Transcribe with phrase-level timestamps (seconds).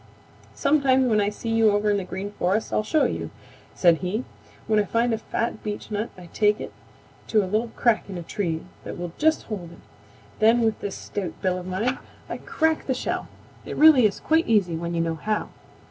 [0.55, 3.29] "Sometime when I see you over in the Green Forest I'll show you,"
[3.75, 4.23] said he.
[4.65, 6.73] "When I find a fat beechnut I take it
[7.27, 9.79] to a little crack in a tree that will just hold it;
[10.39, 13.27] then with this stout bill of mine I crack the shell.
[13.63, 15.49] It really is quite easy when you know how.